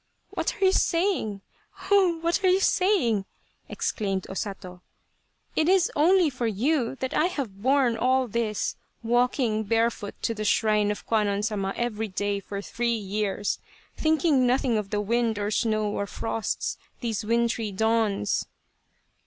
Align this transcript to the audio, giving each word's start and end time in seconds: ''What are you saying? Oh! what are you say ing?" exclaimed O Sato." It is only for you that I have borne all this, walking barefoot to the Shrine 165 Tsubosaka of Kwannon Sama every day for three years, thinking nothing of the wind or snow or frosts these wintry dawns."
''What 0.31 0.55
are 0.55 0.65
you 0.65 0.71
saying? 0.71 1.41
Oh! 1.91 2.17
what 2.21 2.43
are 2.43 2.49
you 2.49 2.59
say 2.59 3.05
ing?" 3.07 3.25
exclaimed 3.69 4.25
O 4.29 4.33
Sato." 4.33 4.81
It 5.55 5.69
is 5.69 5.91
only 5.95 6.31
for 6.31 6.47
you 6.47 6.95
that 6.95 7.13
I 7.13 7.25
have 7.25 7.61
borne 7.61 7.95
all 7.95 8.27
this, 8.27 8.75
walking 9.03 9.61
barefoot 9.61 10.15
to 10.23 10.33
the 10.33 10.43
Shrine 10.43 10.87
165 10.87 11.05
Tsubosaka 11.05 11.05
of 11.05 11.07
Kwannon 11.07 11.43
Sama 11.43 11.73
every 11.77 12.07
day 12.07 12.39
for 12.39 12.63
three 12.63 12.95
years, 12.95 13.59
thinking 13.95 14.47
nothing 14.47 14.75
of 14.79 14.89
the 14.89 15.01
wind 15.01 15.37
or 15.37 15.51
snow 15.51 15.85
or 15.91 16.07
frosts 16.07 16.79
these 17.01 17.23
wintry 17.23 17.71
dawns." 17.71 18.47